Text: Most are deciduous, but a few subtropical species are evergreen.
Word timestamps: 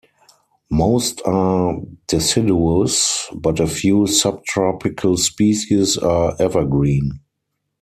Most 0.71 1.21
are 1.25 1.77
deciduous, 2.07 3.27
but 3.35 3.59
a 3.59 3.67
few 3.67 4.07
subtropical 4.07 5.15
species 5.15 5.95
are 5.95 6.35
evergreen. 6.39 7.19